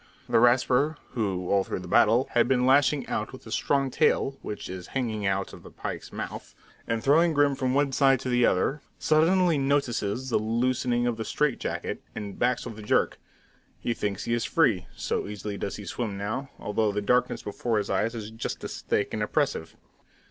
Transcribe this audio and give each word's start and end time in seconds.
The 0.27 0.39
Rasper, 0.39 0.97
who, 1.11 1.47
all 1.51 1.63
through 1.63 1.81
the 1.81 1.87
battle, 1.87 2.27
has 2.31 2.47
been 2.47 2.65
lashing 2.65 3.05
out 3.07 3.31
with 3.31 3.43
his 3.43 3.53
strong 3.53 3.91
tail, 3.91 4.35
which 4.41 4.67
is 4.67 4.87
hanging 4.97 5.27
out 5.27 5.53
of 5.53 5.61
the 5.61 5.69
pike's 5.69 6.11
mouth, 6.11 6.55
and 6.87 7.03
throwing 7.03 7.33
Grim 7.33 7.53
from 7.53 7.75
one 7.75 7.91
side 7.91 8.19
to 8.21 8.29
the 8.29 8.43
other, 8.43 8.81
suddenly 8.97 9.59
notices 9.59 10.31
the 10.31 10.39
loosening 10.39 11.05
of 11.05 11.17
the 11.17 11.23
strait 11.23 11.59
jacket, 11.59 12.01
and 12.15 12.39
backs 12.39 12.65
with 12.65 12.79
a 12.79 12.81
jerk. 12.81 13.19
He 13.79 13.93
thinks 13.93 14.23
he 14.23 14.33
is 14.33 14.43
free, 14.43 14.87
so 14.95 15.27
easily 15.27 15.55
does 15.55 15.75
he 15.75 15.85
swim 15.85 16.17
now, 16.17 16.49
although 16.57 16.91
the 16.91 17.01
darkness 17.03 17.43
before 17.43 17.77
his 17.77 17.91
eyes 17.91 18.15
is 18.15 18.31
just 18.31 18.63
as 18.63 18.81
thick 18.81 19.13
and 19.13 19.21
oppressive. 19.21 19.75